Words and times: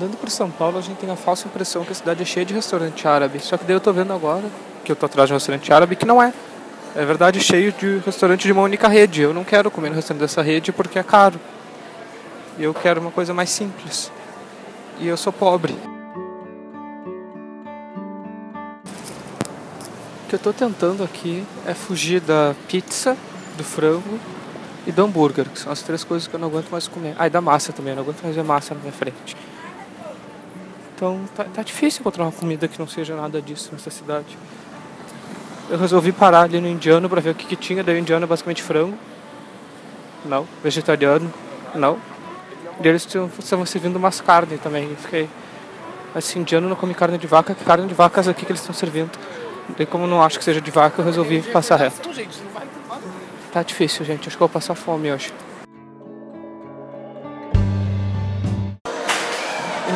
andando 0.00 0.16
por 0.16 0.30
São 0.30 0.50
Paulo, 0.50 0.78
a 0.78 0.80
gente 0.80 0.96
tem 0.96 1.10
a 1.10 1.16
falsa 1.16 1.46
impressão 1.46 1.84
que 1.84 1.92
a 1.92 1.94
cidade 1.94 2.22
é 2.22 2.24
cheia 2.24 2.46
de 2.46 2.54
restaurante 2.54 3.06
árabe. 3.06 3.38
Só 3.40 3.58
que 3.58 3.64
daí 3.64 3.76
eu 3.76 3.80
tô 3.80 3.92
vendo 3.92 4.14
agora, 4.14 4.44
que 4.82 4.90
eu 4.90 4.96
tô 4.96 5.04
atrás 5.04 5.28
de 5.28 5.34
um 5.34 5.36
restaurante 5.36 5.70
árabe, 5.70 5.94
que 5.94 6.06
não 6.06 6.22
é. 6.22 6.32
É 6.96 7.04
verdade, 7.04 7.38
cheio 7.38 7.70
de 7.70 7.98
restaurante 7.98 8.46
de 8.46 8.52
uma 8.52 8.62
única 8.62 8.88
rede. 8.88 9.20
Eu 9.20 9.34
não 9.34 9.44
quero 9.44 9.70
comer 9.70 9.90
no 9.90 9.96
restaurante 9.96 10.22
dessa 10.22 10.40
rede 10.40 10.72
porque 10.72 10.98
é 10.98 11.02
caro. 11.02 11.38
Eu 12.58 12.72
quero 12.72 13.00
uma 13.00 13.10
coisa 13.10 13.34
mais 13.34 13.50
simples. 13.50 14.10
E 14.98 15.06
eu 15.06 15.16
sou 15.18 15.32
pobre. 15.32 15.76
O 20.24 20.28
que 20.30 20.34
eu 20.34 20.38
tô 20.38 20.52
tentando 20.52 21.04
aqui 21.04 21.44
é 21.66 21.74
fugir 21.74 22.20
da 22.20 22.54
pizza, 22.68 23.16
do 23.56 23.64
frango 23.64 24.18
e 24.86 24.92
do 24.92 25.04
hambúrguer, 25.04 25.46
que 25.48 25.58
são 25.58 25.70
as 25.70 25.82
três 25.82 26.04
coisas 26.04 26.26
que 26.26 26.34
eu 26.34 26.40
não 26.40 26.48
aguento 26.48 26.70
mais 26.70 26.88
comer. 26.88 27.14
Ah, 27.18 27.26
e 27.26 27.30
da 27.30 27.40
massa 27.40 27.72
também, 27.72 27.92
eu 27.92 27.96
não 27.96 28.02
aguento 28.02 28.22
mais 28.22 28.34
ver 28.34 28.44
massa 28.44 28.74
na 28.74 28.80
minha 28.80 28.92
frente. 28.92 29.36
Então 31.00 31.18
tá, 31.34 31.44
tá 31.44 31.62
difícil 31.62 32.00
encontrar 32.00 32.24
uma 32.24 32.32
comida 32.32 32.68
que 32.68 32.78
não 32.78 32.86
seja 32.86 33.16
nada 33.16 33.40
disso 33.40 33.70
nessa 33.72 33.88
cidade. 33.88 34.36
Eu 35.70 35.78
resolvi 35.78 36.12
parar 36.12 36.42
ali 36.42 36.60
no 36.60 36.68
indiano 36.68 37.08
para 37.08 37.22
ver 37.22 37.30
o 37.30 37.34
que, 37.34 37.46
que 37.46 37.56
tinha, 37.56 37.82
daí 37.82 37.94
o 37.94 37.98
indiano 37.98 38.24
é 38.24 38.26
basicamente 38.26 38.62
frango. 38.62 38.98
Não. 40.26 40.46
Vegetariano. 40.62 41.32
Não. 41.74 41.96
E 42.84 42.86
eles 42.86 43.08
estavam 43.38 43.64
servindo 43.64 43.96
umas 43.96 44.20
carnes 44.20 44.60
também. 44.60 44.90
Eu 44.90 44.96
fiquei. 44.96 45.26
Assim, 46.14 46.40
indiano 46.40 46.68
não 46.68 46.76
come 46.76 46.92
carne 46.92 47.16
de 47.16 47.26
vaca, 47.26 47.54
que 47.54 47.64
carne 47.64 47.86
de 47.86 47.94
vacas 47.94 48.28
aqui 48.28 48.44
que 48.44 48.52
eles 48.52 48.60
estão 48.60 48.74
servindo. 48.74 49.10
Daí 49.78 49.86
como 49.86 50.06
não 50.06 50.22
acho 50.22 50.38
que 50.38 50.44
seja 50.44 50.60
de 50.60 50.70
vaca, 50.70 51.00
eu 51.00 51.06
resolvi 51.06 51.40
passar 51.40 51.76
reto. 51.76 52.10
Tá 53.50 53.62
difícil, 53.62 54.04
gente. 54.04 54.28
Acho 54.28 54.36
que 54.36 54.42
eu 54.42 54.48
vou 54.48 54.52
passar 54.52 54.74
fome 54.74 55.10
hoje. 55.10 55.32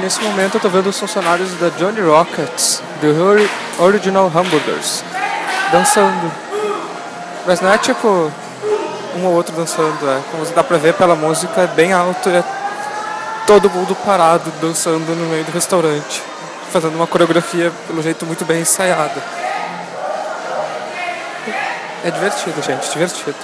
Nesse 0.04 0.20
momento 0.20 0.56
eu 0.56 0.60
tô 0.60 0.68
vendo 0.68 0.90
os 0.90 0.98
funcionários 1.00 1.50
da 1.54 1.70
Johnny 1.70 2.02
Rockets, 2.02 2.82
do 3.00 3.82
Original 3.82 4.26
Hamburgers, 4.26 5.02
dançando. 5.72 6.30
Mas 7.46 7.62
não 7.62 7.72
é 7.72 7.78
tipo 7.78 8.30
um 9.16 9.24
ou 9.24 9.32
outro 9.32 9.56
dançando, 9.56 10.06
é. 10.06 10.20
Como 10.30 10.44
dá 10.44 10.62
pra 10.62 10.76
ver 10.76 10.92
pela 10.92 11.14
música, 11.14 11.62
é 11.62 11.66
bem 11.68 11.94
alto 11.94 12.28
e 12.28 12.36
é 12.36 12.44
todo 13.46 13.70
mundo 13.70 13.96
parado 14.04 14.52
dançando 14.60 15.16
no 15.16 15.26
meio 15.30 15.44
do 15.44 15.52
restaurante. 15.52 16.22
Fazendo 16.70 16.96
uma 16.96 17.06
coreografia, 17.06 17.72
pelo 17.86 18.02
jeito, 18.02 18.26
muito 18.26 18.44
bem 18.44 18.60
ensaiada. 18.60 19.22
É 22.04 22.10
divertido, 22.10 22.60
gente, 22.60 22.90
divertido. 22.90 23.36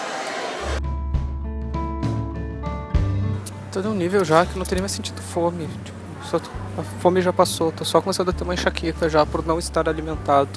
Tô 3.73 3.81
num 3.81 3.95
nível 3.95 4.23
já 4.27 4.45
que 4.45 4.59
não 4.59 4.67
teria 4.67 4.83
mais 4.83 4.93
sentido 4.93 5.23
fome. 5.23 5.67
Tipo, 5.85 6.00
só, 6.31 6.41
a 6.79 6.83
fome 7.01 7.21
já 7.21 7.33
passou, 7.33 7.73
tô 7.73 7.85
só 7.85 8.01
começando 8.01 8.29
a 8.29 8.33
ter 8.33 8.45
uma 8.45 8.55
enxaqueca 8.55 9.09
já 9.09 9.27
por 9.27 9.45
não 9.45 9.59
estar 9.59 9.89
alimentado. 9.89 10.49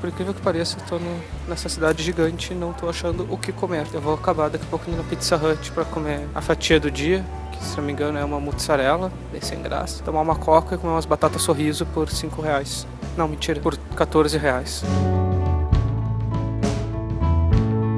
Por 0.00 0.08
incrível 0.08 0.32
que 0.32 0.40
pareça, 0.40 0.76
eu 0.78 0.86
tô 0.86 0.98
no, 0.98 1.20
nessa 1.48 1.68
cidade 1.68 2.02
gigante 2.02 2.52
e 2.52 2.56
não 2.56 2.72
tô 2.72 2.88
achando 2.88 3.26
o 3.30 3.36
que 3.36 3.50
comer. 3.50 3.86
Eu 3.92 4.00
vou 4.00 4.14
acabar 4.14 4.48
daqui 4.48 4.64
a 4.64 4.68
pouco 4.68 4.88
indo 4.88 4.96
na 4.96 5.02
Pizza 5.02 5.36
Hut 5.36 5.72
pra 5.72 5.84
comer 5.84 6.28
a 6.34 6.40
fatia 6.40 6.78
do 6.78 6.90
dia, 6.90 7.24
que 7.50 7.64
se 7.64 7.76
não 7.78 7.84
me 7.84 7.92
engano 7.92 8.18
é 8.18 8.24
uma 8.24 8.38
mozzarella, 8.38 9.10
bem 9.32 9.40
sem 9.40 9.60
graça. 9.60 10.02
Tomar 10.04 10.20
uma 10.20 10.36
coca 10.36 10.74
e 10.74 10.78
comer 10.78 10.92
umas 10.92 11.06
batatas 11.06 11.42
sorriso 11.42 11.84
por 11.86 12.08
5 12.08 12.40
reais. 12.42 12.86
Não, 13.16 13.26
mentira, 13.26 13.60
por 13.60 13.76
14 13.96 14.38
reais. 14.38 14.84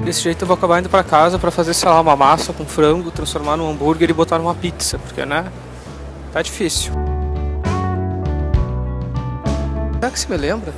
Desse 0.03 0.23
jeito 0.23 0.41
eu 0.41 0.47
vou 0.47 0.55
acabar 0.55 0.79
indo 0.79 0.89
pra 0.89 1.03
casa 1.03 1.37
pra 1.37 1.51
fazer, 1.51 1.75
sei 1.75 1.87
lá, 1.87 2.01
uma 2.01 2.15
massa 2.15 2.51
com 2.51 2.65
frango, 2.65 3.11
transformar 3.11 3.55
num 3.57 3.69
hambúrguer 3.69 4.09
e 4.09 4.13
botar 4.13 4.39
numa 4.39 4.55
pizza, 4.55 4.97
porque, 4.97 5.23
né? 5.23 5.51
Tá 6.31 6.41
difícil. 6.41 6.93
Será 9.95 10.11
que 10.11 10.19
se 10.19 10.29
me 10.29 10.37
lembra? 10.37 10.73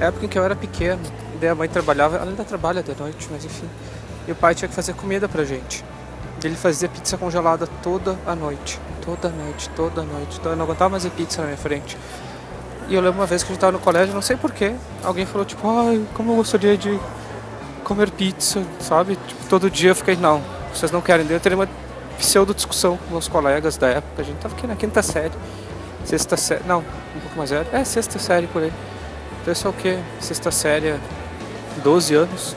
Época 0.00 0.24
em 0.24 0.28
que 0.28 0.38
eu 0.38 0.44
era 0.44 0.56
pequeno, 0.56 1.00
daí 1.40 1.50
a 1.50 1.54
mãe 1.54 1.68
trabalhava, 1.68 2.16
ela 2.16 2.30
ainda 2.30 2.44
trabalha 2.44 2.82
de 2.82 2.94
noite, 2.98 3.28
mas 3.30 3.44
enfim. 3.44 3.68
E 4.26 4.32
o 4.32 4.34
pai 4.34 4.54
tinha 4.54 4.68
que 4.68 4.74
fazer 4.74 4.94
comida 4.94 5.28
pra 5.28 5.44
gente. 5.44 5.84
Ele 6.42 6.56
fazia 6.56 6.88
pizza 6.88 7.16
congelada 7.16 7.66
toda 7.82 8.18
a 8.26 8.34
noite. 8.34 8.80
Toda 9.04 9.28
noite, 9.28 9.68
toda 9.70 10.02
noite. 10.02 10.38
Então 10.38 10.52
eu 10.52 10.56
não 10.56 10.64
aguentava 10.64 10.90
mais 10.90 11.04
ver 11.04 11.10
pizza 11.10 11.40
na 11.40 11.48
minha 11.48 11.58
frente. 11.58 11.96
E 12.88 12.94
eu 12.94 13.00
lembro 13.00 13.20
uma 13.20 13.26
vez 13.26 13.42
que 13.42 13.50
a 13.50 13.52
gente 13.52 13.60
tava 13.60 13.72
no 13.72 13.78
colégio, 13.78 14.14
não 14.14 14.22
sei 14.22 14.36
porquê, 14.36 14.74
alguém 15.02 15.26
falou 15.26 15.44
tipo, 15.44 15.68
ai, 15.68 16.04
como 16.14 16.32
eu 16.32 16.36
gostaria 16.36 16.76
de 16.76 16.98
comer 17.82 18.10
pizza, 18.10 18.62
sabe? 18.80 19.16
Tipo, 19.26 19.44
todo 19.48 19.70
dia 19.70 19.90
eu 19.90 19.94
fiquei, 19.94 20.16
não, 20.16 20.42
vocês 20.72 20.90
não 20.90 21.00
querem. 21.00 21.26
Eu 21.28 21.40
teria 21.40 21.58
uma 21.58 21.68
pseudo 22.18 22.54
discussão 22.54 22.96
com 22.96 23.12
meus 23.12 23.28
colegas 23.28 23.76
da 23.76 23.88
época. 23.88 24.22
A 24.22 24.24
gente 24.24 24.38
tava 24.38 24.54
aqui 24.54 24.66
na 24.66 24.76
quinta 24.76 25.02
série, 25.02 25.32
sexta 26.04 26.36
série, 26.36 26.62
não, 26.66 26.80
um 26.80 27.20
pouco 27.20 27.36
mais 27.36 27.50
velho. 27.50 27.66
É, 27.72 27.84
sexta 27.84 28.18
série 28.18 28.46
por 28.46 28.62
aí. 28.62 28.72
Então 29.40 29.52
isso 29.52 29.66
é 29.66 29.70
o 29.70 29.72
que? 29.72 29.98
Sexta 30.20 30.50
série, 30.50 30.98
12 31.82 32.14
anos. 32.14 32.56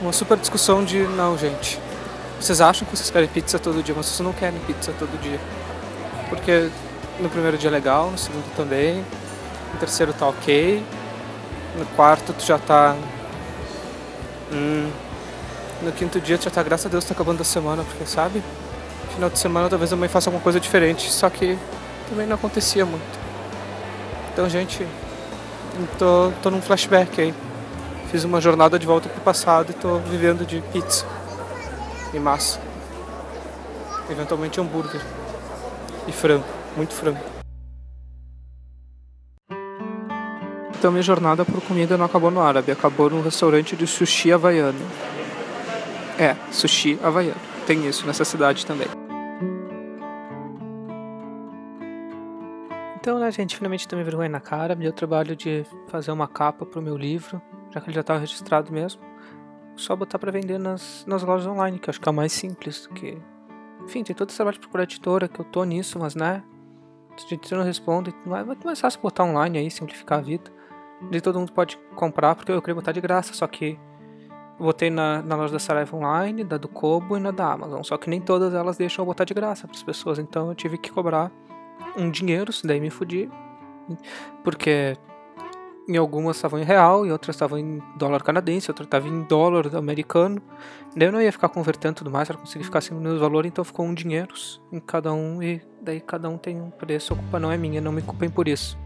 Uma 0.00 0.12
super 0.12 0.36
discussão 0.36 0.84
de, 0.84 0.98
não, 0.98 1.36
gente, 1.36 1.78
vocês 2.40 2.60
acham 2.60 2.86
que 2.86 2.96
vocês 2.96 3.10
querem 3.10 3.28
pizza 3.28 3.58
todo 3.58 3.82
dia, 3.82 3.94
mas 3.96 4.06
vocês 4.06 4.20
não 4.20 4.32
querem 4.32 4.58
pizza 4.60 4.92
todo 4.98 5.20
dia. 5.20 5.40
Porque 6.28 6.70
no 7.18 7.28
primeiro 7.28 7.58
dia 7.58 7.68
é 7.68 7.72
legal, 7.72 8.10
no 8.10 8.18
segundo 8.18 8.44
também, 8.54 9.04
no 9.72 9.80
terceiro 9.80 10.12
tá 10.12 10.28
ok, 10.28 10.84
no 11.76 11.84
quarto 11.96 12.32
tu 12.32 12.44
já 12.44 12.58
tá 12.58 12.94
Hum, 14.52 14.90
no 15.82 15.92
quinto 15.92 16.20
dia 16.20 16.36
já 16.36 16.50
tá, 16.50 16.62
graças 16.62 16.86
a 16.86 16.88
Deus, 16.88 17.04
tá 17.04 17.14
acabando 17.14 17.40
a 17.40 17.44
semana, 17.44 17.84
porque 17.84 18.04
sabe? 18.04 18.42
Final 19.14 19.30
de 19.30 19.38
semana 19.38 19.68
talvez 19.68 19.92
a 19.92 19.96
mãe 19.96 20.08
faça 20.08 20.28
alguma 20.28 20.42
coisa 20.42 20.58
diferente, 20.60 21.10
só 21.10 21.28
que 21.30 21.58
também 22.08 22.26
não 22.26 22.34
acontecia 22.34 22.84
muito. 22.84 23.18
Então, 24.32 24.48
gente, 24.48 24.86
tô, 25.98 26.32
tô 26.42 26.50
num 26.50 26.62
flashback 26.62 27.20
aí. 27.20 27.34
Fiz 28.10 28.24
uma 28.24 28.40
jornada 28.40 28.78
de 28.78 28.86
volta 28.86 29.08
pro 29.08 29.20
passado 29.20 29.70
e 29.70 29.74
tô 29.74 29.98
vivendo 29.98 30.46
de 30.46 30.60
pizza 30.72 31.04
e 32.14 32.18
massa. 32.18 32.58
Eventualmente 34.10 34.60
hambúrguer 34.60 35.00
e 36.06 36.12
frango, 36.12 36.44
muito 36.76 36.94
frango. 36.94 37.18
Então 40.78 40.92
minha 40.92 41.02
jornada 41.02 41.44
por 41.44 41.60
comida 41.60 41.98
não 41.98 42.06
acabou 42.06 42.30
no 42.30 42.40
árabe, 42.40 42.70
acabou 42.70 43.10
num 43.10 43.20
restaurante 43.20 43.76
de 43.76 43.86
sushi 43.86 44.32
havaiano. 44.32 44.78
É, 46.18 46.34
sushi 46.52 46.98
havaiano. 47.02 47.40
Tem 47.66 47.86
isso 47.86 48.06
nessa 48.06 48.24
cidade 48.24 48.66
também. 48.66 48.88
Então, 52.96 53.18
né, 53.18 53.30
gente, 53.30 53.56
finalmente 53.56 53.86
tomei 53.86 54.04
vergonha 54.04 54.28
na 54.28 54.40
cara. 54.40 54.74
Me 54.74 54.82
deu 54.82 54.92
trabalho 54.92 55.36
de 55.36 55.64
fazer 55.88 56.10
uma 56.10 56.26
capa 56.26 56.66
pro 56.66 56.82
meu 56.82 56.96
livro, 56.96 57.40
já 57.70 57.80
que 57.80 57.86
ele 57.88 57.94
já 57.94 58.00
estava 58.00 58.18
registrado 58.18 58.72
mesmo. 58.72 59.00
Só 59.76 59.94
botar 59.94 60.18
para 60.18 60.32
vender 60.32 60.58
nas, 60.58 61.04
nas 61.06 61.22
lojas 61.22 61.46
online, 61.46 61.78
que 61.78 61.88
acho 61.88 62.00
que 62.00 62.08
é 62.08 62.12
mais 62.12 62.32
simples. 62.32 62.88
Que... 62.88 63.16
Enfim, 63.84 64.02
tem 64.02 64.14
todo 64.14 64.28
esse 64.28 64.36
trabalho 64.36 64.54
de 64.54 64.60
procurar 64.60 64.82
editora, 64.82 65.28
que 65.28 65.38
eu 65.38 65.44
tô 65.44 65.62
nisso, 65.62 65.98
mas 65.98 66.14
né. 66.14 66.42
Se 67.16 67.54
a 67.54 67.56
não 67.56 67.64
responde, 67.64 68.14
é 68.26 68.44
muito 68.44 68.64
mais 68.64 68.80
fácil 68.80 69.00
botar 69.00 69.24
online 69.24 69.58
aí, 69.58 69.70
simplificar 69.70 70.18
a 70.18 70.22
vida 70.22 70.58
de 71.00 71.20
todo 71.20 71.38
mundo 71.38 71.52
pode 71.52 71.78
comprar, 71.94 72.34
porque 72.34 72.50
eu 72.50 72.60
queria 72.60 72.74
botar 72.74 72.92
de 72.92 73.00
graça, 73.00 73.32
só 73.32 73.46
que 73.46 73.78
botei 74.58 74.90
na, 74.90 75.22
na 75.22 75.36
loja 75.36 75.52
da 75.52 75.58
Saraiva 75.58 75.96
Online, 75.96 76.44
da 76.44 76.56
do 76.56 76.68
Kobo 76.68 77.16
e 77.16 77.20
na 77.20 77.30
da 77.30 77.52
Amazon. 77.52 77.82
Só 77.82 77.96
que 77.96 78.10
nem 78.10 78.20
todas 78.20 78.54
elas 78.54 78.76
deixam 78.76 79.02
eu 79.02 79.06
botar 79.06 79.24
de 79.24 79.34
graça 79.34 79.66
para 79.66 79.76
as 79.76 79.82
pessoas, 79.82 80.18
então 80.18 80.48
eu 80.48 80.54
tive 80.54 80.78
que 80.78 80.90
cobrar 80.90 81.30
um 81.96 82.10
dinheiro, 82.10 82.52
daí 82.64 82.80
me 82.80 82.90
fudi. 82.90 83.30
Porque 84.42 84.96
em 85.88 85.96
algumas 85.96 86.36
estavam 86.36 86.60
em 86.60 86.64
real, 86.64 87.06
e 87.06 87.10
outras 87.10 87.34
estavam 87.34 87.58
em 87.58 87.82
dólar 87.96 88.22
canadense, 88.22 88.70
outra 88.70 88.84
estava 88.84 89.08
em 89.08 89.22
dólar 89.22 89.74
americano. 89.74 90.42
Daí 90.94 91.08
eu 91.08 91.12
não 91.12 91.22
ia 91.22 91.32
ficar 91.32 91.48
convertendo 91.48 91.94
tudo 91.94 92.10
mais, 92.10 92.28
para 92.28 92.36
conseguir 92.36 92.64
ficar 92.64 92.80
acima 92.80 93.00
do 93.00 93.18
valor, 93.18 93.46
então 93.46 93.64
ficou 93.64 93.86
um 93.86 93.94
dinheiro 93.94 94.34
em 94.70 94.78
cada 94.78 95.12
um, 95.12 95.42
e 95.42 95.62
daí 95.80 96.00
cada 96.00 96.28
um 96.28 96.36
tem 96.36 96.60
um 96.60 96.70
preço. 96.70 97.14
A 97.14 97.16
culpa 97.16 97.40
não 97.40 97.50
é 97.50 97.56
minha, 97.56 97.80
não 97.80 97.90
me 97.90 98.02
culpem 98.02 98.28
por 98.28 98.46
isso. 98.48 98.78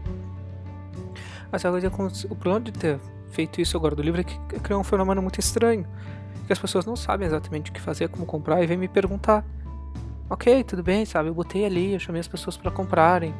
Mas 1.51 1.61
coisa 1.61 1.89
com 1.89 2.07
o 2.07 2.35
problema 2.35 2.61
de 2.61 2.71
ter 2.71 2.99
feito 3.33 3.59
isso 3.59 3.75
agora 3.75 3.95
do 3.95 4.01
livro 4.01 4.21
é 4.21 4.23
que 4.23 4.37
criou 4.59 4.79
um 4.79 4.83
fenômeno 4.83 5.21
muito 5.21 5.39
estranho. 5.39 5.85
Que 6.45 6.53
as 6.53 6.59
pessoas 6.59 6.85
não 6.85 6.95
sabem 6.95 7.27
exatamente 7.27 7.71
o 7.71 7.73
que 7.73 7.81
fazer, 7.81 8.09
como 8.09 8.25
comprar, 8.25 8.61
e 8.61 8.67
vêm 8.67 8.77
me 8.77 8.87
perguntar. 8.87 9.45
Ok, 10.29 10.63
tudo 10.63 10.83
bem, 10.83 11.05
sabe? 11.05 11.29
Eu 11.29 11.33
botei 11.33 11.65
ali, 11.65 11.93
eu 11.93 11.99
chamei 11.99 12.19
as 12.19 12.27
pessoas 12.27 12.57
para 12.57 12.71
comprarem. 12.71 13.33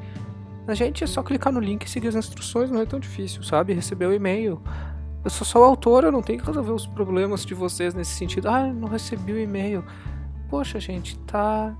A 0.67 0.73
gente 0.73 1.03
é 1.03 1.07
só 1.07 1.21
clicar 1.21 1.51
no 1.51 1.59
link 1.59 1.85
e 1.85 1.89
seguir 1.89 2.07
as 2.07 2.15
instruções, 2.15 2.71
não 2.71 2.79
é 2.79 2.85
tão 2.85 2.99
difícil, 2.99 3.43
sabe? 3.43 3.73
Receber 3.73 4.05
o 4.05 4.13
e-mail. 4.13 4.61
Eu 5.23 5.29
sou 5.29 5.45
só 5.45 5.59
o 5.59 5.63
autor, 5.63 6.03
eu 6.03 6.11
não 6.11 6.21
tenho 6.21 6.39
que 6.39 6.45
resolver 6.45 6.71
os 6.71 6.85
problemas 6.85 7.45
de 7.45 7.53
vocês 7.53 7.93
nesse 7.93 8.11
sentido. 8.11 8.49
Ah, 8.49 8.67
eu 8.67 8.73
não 8.73 8.87
recebi 8.87 9.33
o 9.33 9.39
e-mail. 9.39 9.83
Poxa, 10.49 10.79
gente, 10.79 11.17
tá 11.19 11.75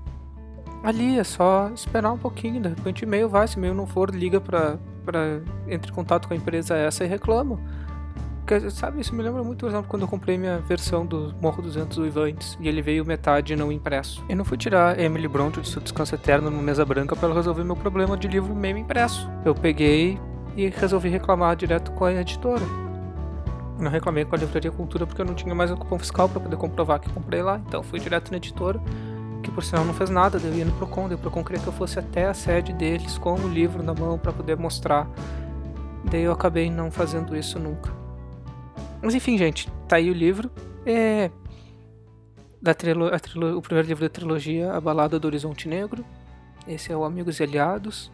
ali, 0.82 1.18
é 1.18 1.24
só 1.24 1.70
esperar 1.74 2.12
um 2.12 2.18
pouquinho. 2.18 2.60
De 2.60 2.68
repente 2.68 3.04
o 3.04 3.06
e-mail 3.06 3.28
vai, 3.28 3.48
se 3.48 3.56
o 3.56 3.58
e-mail 3.58 3.74
não 3.74 3.86
for, 3.86 4.14
liga 4.14 4.40
pra, 4.40 4.78
para 5.04 5.40
entre 5.68 5.90
em 5.90 5.94
contato 5.94 6.28
com 6.28 6.34
a 6.34 6.36
empresa 6.36 6.76
essa 6.76 7.04
e 7.04 7.06
reclama. 7.06 7.58
Sabe, 8.70 9.00
isso 9.00 9.14
me 9.14 9.22
lembra 9.22 9.42
muito, 9.42 9.60
por 9.60 9.68
exemplo, 9.68 9.86
quando 9.88 10.02
eu 10.02 10.08
comprei 10.08 10.36
minha 10.36 10.58
versão 10.58 11.06
do 11.06 11.34
Morro 11.40 11.62
200 11.62 11.96
Uivantes 11.98 12.58
e 12.60 12.68
ele 12.68 12.82
veio 12.82 13.04
metade 13.04 13.56
não 13.56 13.72
impresso. 13.72 14.24
Eu 14.28 14.36
não 14.36 14.44
fui 14.44 14.58
tirar 14.58 14.98
Emily 14.98 15.28
Bronte 15.28 15.60
de 15.60 15.68
seu 15.68 15.80
descanso 15.80 16.14
eterno 16.14 16.50
numa 16.50 16.62
mesa 16.62 16.84
branca 16.84 17.16
para 17.16 17.32
resolver 17.32 17.64
meu 17.64 17.76
problema 17.76 18.16
de 18.16 18.28
livro 18.28 18.54
meio 18.54 18.76
impresso. 18.76 19.30
Eu 19.44 19.54
peguei 19.54 20.18
e 20.56 20.68
resolvi 20.68 21.08
reclamar 21.08 21.56
direto 21.56 21.92
com 21.92 22.04
a 22.04 22.12
editora. 22.12 22.62
Não 23.78 23.90
reclamei 23.90 24.24
com 24.24 24.34
a 24.34 24.38
Livraria 24.38 24.70
Cultura 24.70 25.06
porque 25.06 25.20
eu 25.20 25.26
não 25.26 25.34
tinha 25.34 25.54
mais 25.54 25.70
o 25.70 25.76
cupom 25.76 25.98
fiscal 25.98 26.28
para 26.28 26.40
poder 26.40 26.56
comprovar 26.56 27.00
que 27.00 27.10
comprei 27.10 27.42
lá, 27.42 27.60
então 27.66 27.82
fui 27.82 27.98
direto 27.98 28.30
na 28.30 28.36
editora 28.36 28.80
que 29.42 29.50
por 29.50 29.62
sinal 29.62 29.84
não 29.84 29.92
fez 29.92 30.08
nada, 30.08 30.40
eu 30.42 30.54
ia 30.54 30.64
no 30.64 30.72
Procon, 30.72 31.06
daí 31.06 31.16
o 31.16 31.18
Procon 31.18 31.44
queria 31.44 31.60
que 31.60 31.66
eu 31.66 31.72
fosse 31.72 31.98
até 31.98 32.26
a 32.26 32.34
sede 32.34 32.72
deles 32.72 33.18
com 33.18 33.34
o 33.34 33.48
livro 33.48 33.82
na 33.82 33.92
mão 33.92 34.18
para 34.18 34.32
poder 34.32 34.56
mostrar. 34.56 35.06
Daí 36.04 36.22
eu 36.22 36.32
acabei 36.32 36.70
não 36.70 36.90
fazendo 36.90 37.36
isso 37.36 37.58
nunca. 37.58 38.03
Mas 39.04 39.14
enfim, 39.14 39.36
gente, 39.36 39.70
tá 39.86 39.96
aí 39.96 40.10
o 40.10 40.14
livro. 40.14 40.50
É 40.86 41.30
da 42.60 42.72
trilo, 42.72 43.10
trilo, 43.20 43.58
o 43.58 43.60
primeiro 43.60 43.86
livro 43.86 44.02
da 44.02 44.08
trilogia, 44.08 44.72
A 44.72 44.80
Balada 44.80 45.20
do 45.20 45.26
Horizonte 45.26 45.68
Negro. 45.68 46.02
Esse 46.66 46.90
é 46.90 46.96
o 46.96 47.04
Amigos 47.04 47.38
e 47.38 47.42
Aliados. 47.42 48.10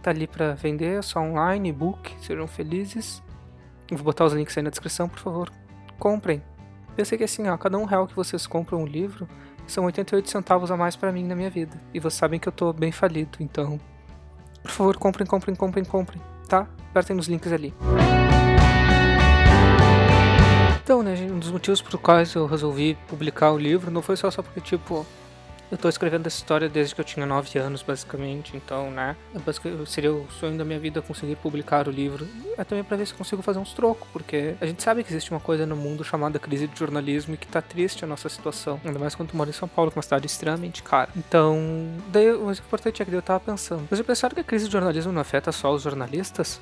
Tá 0.00 0.12
ali 0.12 0.28
para 0.28 0.54
vender, 0.54 1.00
é 1.00 1.02
só 1.02 1.18
online, 1.18 1.70
e-book, 1.70 2.14
sejam 2.20 2.46
felizes. 2.46 3.20
vou 3.90 4.04
botar 4.04 4.24
os 4.24 4.32
links 4.32 4.56
aí 4.56 4.62
na 4.62 4.70
descrição, 4.70 5.08
por 5.08 5.18
favor. 5.18 5.52
Comprem. 5.98 6.40
Pensei 6.94 7.18
que 7.18 7.24
assim, 7.24 7.48
ó, 7.48 7.56
cada 7.56 7.76
um 7.76 7.84
real 7.84 8.06
que 8.06 8.14
vocês 8.14 8.46
compram 8.46 8.82
um 8.82 8.86
livro, 8.86 9.28
são 9.66 9.84
88 9.86 10.30
centavos 10.30 10.70
a 10.70 10.76
mais 10.76 10.94
para 10.94 11.10
mim 11.10 11.24
na 11.24 11.34
minha 11.34 11.50
vida. 11.50 11.76
E 11.92 11.98
vocês 11.98 12.14
sabem 12.14 12.38
que 12.38 12.46
eu 12.46 12.52
tô 12.52 12.72
bem 12.72 12.92
falido, 12.92 13.38
então. 13.40 13.80
Por 14.62 14.70
favor, 14.70 14.96
comprem, 14.96 15.26
comprem, 15.26 15.56
comprem, 15.56 15.84
comprem, 15.84 16.22
tá? 16.46 16.68
Apertem 16.90 17.16
nos 17.16 17.26
links 17.26 17.52
ali. 17.52 17.74
Então, 20.86 21.02
né, 21.02 21.16
um 21.28 21.40
dos 21.40 21.50
motivos 21.50 21.82
por 21.82 21.98
quais 21.98 22.32
eu 22.36 22.46
resolvi 22.46 22.96
publicar 23.08 23.50
o 23.50 23.58
livro 23.58 23.90
não 23.90 24.00
foi 24.00 24.16
só, 24.16 24.30
só 24.30 24.40
porque, 24.40 24.60
tipo, 24.60 25.04
eu 25.68 25.76
tô 25.76 25.88
escrevendo 25.88 26.28
essa 26.28 26.36
história 26.36 26.68
desde 26.68 26.94
que 26.94 27.00
eu 27.00 27.04
tinha 27.04 27.26
9 27.26 27.58
anos, 27.58 27.82
basicamente, 27.82 28.56
então, 28.56 28.88
né, 28.92 29.16
seria 29.84 30.12
o 30.12 30.30
sonho 30.30 30.56
da 30.56 30.64
minha 30.64 30.78
vida 30.78 31.02
conseguir 31.02 31.34
publicar 31.34 31.88
o 31.88 31.90
livro. 31.90 32.24
É 32.56 32.62
também 32.62 32.84
pra 32.84 32.96
ver 32.96 33.04
se 33.04 33.14
consigo 33.14 33.42
fazer 33.42 33.58
uns 33.58 33.72
trocos, 33.72 34.06
porque 34.12 34.54
a 34.60 34.64
gente 34.64 34.80
sabe 34.80 35.02
que 35.02 35.10
existe 35.10 35.32
uma 35.32 35.40
coisa 35.40 35.66
no 35.66 35.74
mundo 35.74 36.04
chamada 36.04 36.38
crise 36.38 36.68
de 36.68 36.78
jornalismo 36.78 37.34
e 37.34 37.36
que 37.36 37.48
tá 37.48 37.60
triste 37.60 38.04
a 38.04 38.06
nossa 38.06 38.28
situação. 38.28 38.80
Ainda 38.84 39.00
mais 39.00 39.16
quando 39.16 39.30
tu 39.30 39.36
mora 39.36 39.50
em 39.50 39.52
São 39.52 39.66
Paulo, 39.66 39.90
que 39.90 39.96
é 39.96 39.98
uma 39.98 40.04
cidade 40.04 40.26
extremamente 40.26 40.84
cara. 40.84 41.10
Então, 41.16 41.58
daí, 42.12 42.32
o 42.32 42.44
mais 42.44 42.60
importante 42.60 43.02
é 43.02 43.04
que 43.04 43.12
eu 43.12 43.22
tava 43.22 43.40
pensando. 43.40 43.88
Eu 43.90 44.04
pensaram 44.04 44.36
que 44.36 44.40
a 44.40 44.44
crise 44.44 44.66
de 44.66 44.72
jornalismo 44.72 45.10
não 45.10 45.20
afeta 45.20 45.50
só 45.50 45.74
os 45.74 45.82
jornalistas? 45.82 46.60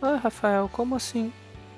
Ah, 0.00 0.18
Rafael, 0.22 0.70
como 0.72 0.96
assim? 0.96 1.30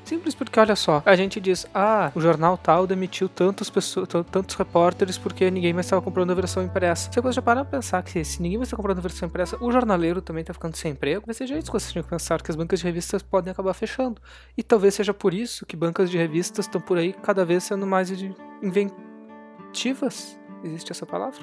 Simples 0.05 0.35
porque, 0.35 0.61
olha 0.61 0.77
só, 0.77 1.03
a 1.07 1.17
gente 1.17 1.41
diz, 1.41 1.67
ah, 1.75 2.13
o 2.15 2.21
jornal 2.21 2.59
tal 2.59 2.87
demitiu 2.87 3.27
tantas 3.27 3.71
pessoas, 3.71 4.07
tantos 4.31 4.55
repórteres 4.55 5.17
porque 5.17 5.51
ninguém 5.51 5.73
mais 5.73 5.87
estava 5.87 6.03
comprando 6.03 6.31
a 6.31 6.35
versão 6.35 6.63
impressa. 6.63 7.11
Você 7.11 7.23
pode 7.23 7.35
já 7.35 7.41
parar 7.41 7.65
pra 7.65 7.79
pensar 7.79 8.03
que 8.03 8.23
se 8.23 8.43
ninguém 8.43 8.59
mais 8.59 8.69
está 8.69 8.77
comprando 8.77 8.99
a 8.99 9.01
versão 9.01 9.27
impressa, 9.27 9.57
o 9.61 9.73
jornaleiro 9.73 10.21
também 10.21 10.43
está 10.43 10.53
ficando 10.53 10.77
sem 10.77 10.93
emprego. 10.93 11.25
Vai 11.25 11.35
ser 11.35 11.45
isso 11.45 11.73
que 11.73 11.73
você 11.73 11.91
tinha 11.91 12.05
que 12.05 12.11
pensar, 12.11 12.43
que 12.43 12.51
as 12.51 12.57
bancas 12.57 12.81
de 12.81 12.85
revistas 12.85 13.23
podem 13.23 13.51
acabar 13.51 13.73
fechando. 13.73 14.21
E 14.57 14.63
talvez 14.63 14.95
seja 14.95 15.15
por 15.15 15.33
isso 15.33 15.65
que 15.65 15.75
bancas 15.75 16.11
de 16.11 16.19
revistas 16.19 16.67
estão 16.67 16.83
por 16.83 16.99
aí 16.99 17.15
cada 17.15 17.43
vez 17.43 17.65
sendo 17.65 17.87
mais 17.87 18.13
inventivas. 18.63 20.39
Existe 20.63 20.93
essa 20.93 21.07
palavra? 21.07 21.41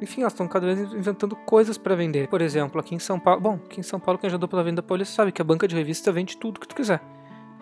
Enfim, 0.00 0.20
elas 0.20 0.34
estão 0.34 0.46
cada 0.46 0.66
vez 0.66 0.92
inventando 0.92 1.34
coisas 1.34 1.78
para 1.78 1.94
vender. 1.94 2.28
Por 2.28 2.42
exemplo, 2.42 2.78
aqui 2.78 2.94
em 2.94 2.98
São 2.98 3.18
Paulo. 3.18 3.40
Bom, 3.40 3.54
aqui 3.64 3.80
em 3.80 3.82
São 3.82 3.98
Paulo, 3.98 4.18
quem 4.18 4.28
já 4.28 4.36
deu 4.36 4.46
pela 4.46 4.62
venda 4.62 4.82
da 4.82 4.86
Polícia 4.86 5.14
sabe 5.14 5.32
que 5.32 5.40
a 5.40 5.44
banca 5.44 5.66
de 5.66 5.74
revista 5.74 6.12
vende 6.12 6.36
tudo 6.36 6.60
que 6.60 6.68
tu 6.68 6.74
quiser. 6.74 7.00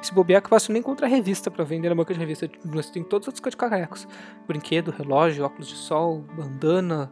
Se 0.05 0.13
bobear 0.13 0.43
que 0.43 0.47
eu 0.47 0.51
faço 0.51 0.71
nem 0.71 0.83
contra 0.83 1.07
revista 1.07 1.51
para 1.51 1.65
vender 1.65 1.89
na 1.89 1.95
banca 1.95 2.13
de 2.13 2.21
revista. 2.21 2.51
Nós 2.65 2.91
tem 2.91 3.03
todos 3.03 3.25
os 3.25 3.29
outros 3.29 3.41
coisas 3.41 3.55
de 3.55 3.57
carecos. 3.57 4.07
Brinquedo, 4.47 4.91
relógio, 4.91 5.45
óculos 5.45 5.69
de 5.69 5.77
sol, 5.77 6.23
bandana, 6.37 7.11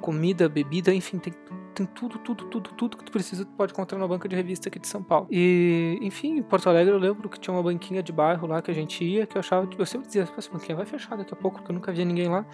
comida, 0.00 0.48
bebida, 0.48 0.92
enfim, 0.92 1.18
tem, 1.18 1.32
tem 1.72 1.86
tudo, 1.86 2.18
tudo, 2.18 2.44
tudo, 2.46 2.70
tudo 2.70 2.96
que 2.96 3.04
tu 3.04 3.12
precisa, 3.12 3.44
tu 3.44 3.52
pode 3.52 3.72
encontrar 3.72 3.96
na 3.98 4.08
banca 4.08 4.28
de 4.28 4.34
revista 4.34 4.68
aqui 4.68 4.78
de 4.78 4.88
São 4.88 5.02
Paulo. 5.02 5.28
E, 5.30 5.98
enfim, 6.02 6.38
em 6.38 6.42
Porto 6.42 6.68
Alegre 6.68 6.92
eu 6.92 6.98
lembro 6.98 7.28
que 7.28 7.38
tinha 7.38 7.54
uma 7.54 7.62
banquinha 7.62 8.02
de 8.02 8.12
bairro 8.12 8.46
lá 8.46 8.60
que 8.60 8.72
a 8.72 8.74
gente 8.74 9.04
ia, 9.04 9.24
que 9.24 9.36
eu 9.36 9.40
achava, 9.40 9.66
tipo, 9.66 9.80
eu 9.80 9.86
sempre 9.86 10.08
dizia, 10.08 10.22
essa 10.22 10.50
banquinha 10.50 10.76
vai 10.76 10.84
fechar 10.84 11.16
daqui 11.16 11.32
a 11.32 11.36
pouco, 11.36 11.58
porque 11.58 11.70
eu 11.70 11.74
nunca 11.74 11.92
via 11.92 12.04
ninguém 12.04 12.28
lá. 12.28 12.44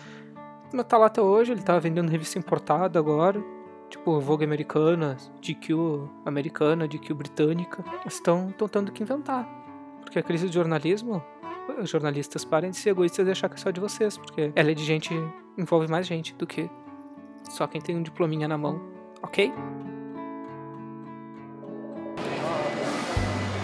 Mas 0.73 0.87
tá 0.87 0.99
lá 0.99 1.07
até 1.07 1.23
hoje, 1.23 1.53
ele 1.53 1.63
tá 1.63 1.79
vendendo 1.79 2.11
revista 2.11 2.39
importada 2.39 2.99
agora 2.99 3.43
tipo 3.93 4.19
Vogue 4.21 4.45
americana, 4.45 5.19
GQ 5.43 5.75
americana, 6.25 6.87
GQ 6.87 7.13
britânica, 7.13 7.85
estão 8.07 8.51
tentando 8.51 8.91
que 8.91 9.03
inventar. 9.03 9.62
Porque 10.03 10.19
a 10.19 10.23
crise 10.23 10.47
do 10.47 10.53
jornalismo, 10.53 11.23
jornalistas 11.85 12.45
parem 12.45 12.71
de 12.71 12.77
ser 12.77 12.91
egoístas 12.91 13.27
e 13.27 13.31
achar 13.31 13.49
que 13.49 13.55
é 13.55 13.59
só 13.59 13.71
de 13.71 13.81
vocês, 13.81 14.17
porque 14.19 14.53
ela 14.55 14.71
é 14.71 14.75
de 14.75 14.85
gente, 14.85 15.13
envolve 15.57 15.89
mais 15.89 16.07
gente 16.07 16.35
do 16.35 16.47
que 16.47 16.71
só 17.51 17.67
quem 17.67 17.81
tem 17.81 17.97
um 17.97 18.03
diplominha 18.03 18.47
na 18.47 18.59
mão, 18.59 18.81
ok? 19.23 19.53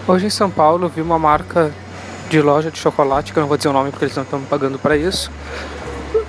Hoje 0.07 0.25
em 0.25 0.29
São 0.29 0.49
Paulo 0.49 0.89
vi 0.89 1.01
uma 1.01 1.19
marca 1.19 1.73
de 2.29 2.41
loja 2.41 2.71
de 2.71 2.77
chocolate, 2.77 3.31
que 3.31 3.39
eu 3.39 3.41
não 3.41 3.47
vou 3.47 3.57
dizer 3.57 3.69
o 3.69 3.73
nome 3.73 3.91
porque 3.91 4.05
eles 4.05 4.15
não 4.15 4.23
estão 4.23 4.41
pagando 4.43 4.79
para 4.79 4.97
isso, 4.97 5.31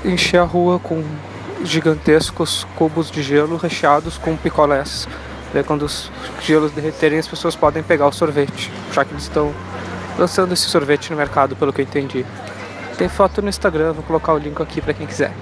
encher 0.05 0.39
a 0.39 0.45
rua 0.45 0.79
com 0.79 1.03
gigantescos 1.63 2.67
cubos 2.77 3.11
de 3.11 3.23
gelo 3.23 3.57
recheados 3.57 4.19
com 4.19 4.37
picolés. 4.37 5.09
Quando 5.67 5.83
os 5.83 6.11
gelos 6.41 6.71
derreterem 6.73 7.19
as 7.19 7.27
pessoas 7.27 7.57
podem 7.57 7.83
pegar 7.83 8.07
o 8.07 8.13
sorvete, 8.13 8.71
já 8.93 9.05
que 9.05 9.13
eles 9.13 9.25
estão 9.25 9.53
lançando 10.21 10.53
esse 10.53 10.65
sorvete 10.65 11.11
no 11.11 11.17
mercado, 11.17 11.57
pelo 11.57 11.73
que 11.73 11.81
eu 11.81 11.85
entendi. 11.85 12.27
Tem 12.99 13.09
foto 13.09 13.41
no 13.41 13.49
Instagram, 13.49 13.95
vou 13.95 14.05
colocar 14.05 14.35
o 14.35 14.39
link 14.39 14.61
aqui 14.61 14.83
para 14.83 14.93
quem 14.93 15.07
quiser. 15.07 15.33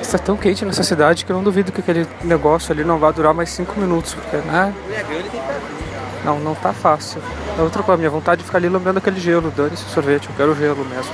Está 0.00 0.18
tão 0.18 0.36
quente 0.36 0.64
nessa 0.66 0.82
cidade 0.82 1.24
que 1.24 1.32
eu 1.32 1.36
não 1.36 1.42
duvido 1.42 1.72
que 1.72 1.80
aquele 1.80 2.06
negócio 2.22 2.72
ali 2.72 2.84
não 2.84 2.98
vá 2.98 3.10
durar 3.10 3.32
mais 3.32 3.48
5 3.50 3.80
minutos, 3.80 4.12
porque, 4.12 4.36
né? 4.36 4.74
Não, 6.22 6.38
não 6.38 6.54
tá 6.54 6.74
fácil. 6.74 7.22
É 7.58 7.62
outra 7.62 7.82
coisa, 7.82 7.96
minha 7.96 8.10
vontade 8.10 8.40
de 8.40 8.44
ficar 8.44 8.58
ali 8.58 8.68
lambendo 8.68 8.98
aquele 8.98 9.18
gelo, 9.18 9.50
dane 9.50 9.72
esse 9.72 9.84
sorvete, 9.84 10.28
eu 10.28 10.36
quero 10.36 10.54
gelo 10.54 10.84
mesmo. 10.84 11.12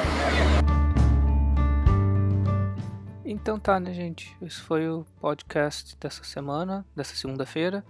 Então 3.24 3.58
tá, 3.58 3.78
né, 3.78 3.94
gente? 3.94 4.36
Esse 4.42 4.60
foi 4.60 4.88
o 4.88 5.06
podcast 5.20 5.96
dessa 6.00 6.24
semana, 6.24 6.84
dessa 6.96 7.14
segunda-feira. 7.14 7.84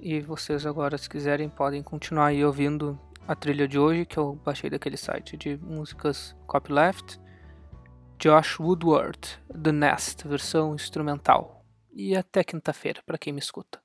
E 0.00 0.20
vocês 0.20 0.64
agora, 0.66 0.96
se 0.98 1.08
quiserem, 1.08 1.48
podem 1.48 1.82
continuar 1.82 2.26
aí 2.26 2.44
ouvindo 2.44 2.98
a 3.28 3.36
trilha 3.36 3.68
de 3.68 3.78
hoje, 3.78 4.06
que 4.06 4.16
eu 4.16 4.36
baixei 4.36 4.70
daquele 4.70 4.96
site 4.96 5.36
de 5.36 5.58
músicas 5.58 6.34
Copyleft, 6.46 7.20
Josh 8.18 8.58
Woodward, 8.58 9.38
The 9.62 9.70
Nest, 9.70 10.26
versão 10.26 10.74
instrumental. 10.74 11.62
E 11.92 12.16
até 12.16 12.42
quinta-feira, 12.42 13.02
para 13.04 13.18
quem 13.18 13.34
me 13.34 13.38
escuta. 13.38 13.80